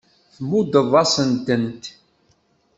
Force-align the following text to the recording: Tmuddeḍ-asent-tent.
Tmuddeḍ-asent-tent. 0.35 1.83